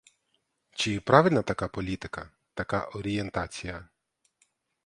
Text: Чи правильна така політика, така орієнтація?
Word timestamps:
Чи 0.71 0.99
правильна 0.99 1.41
така 1.41 1.67
політика, 1.67 2.29
така 2.53 2.85
орієнтація? 2.85 3.87